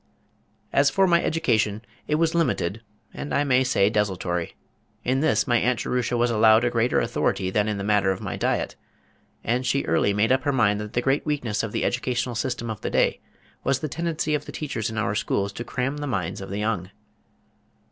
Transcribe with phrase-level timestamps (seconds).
[0.73, 2.81] As for my education it was limited,
[3.13, 4.55] and I may say desultory.
[5.03, 8.19] In this my Aunt Jerusha was allowed a greater authority than in the matter of
[8.19, 8.75] my diet,
[9.43, 12.67] and she early made up her mind that the great weakness of the educational system
[12.67, 13.19] of the day
[13.63, 16.57] was the tendency of the teachers in our schools to cram the minds of the
[16.57, 16.89] young.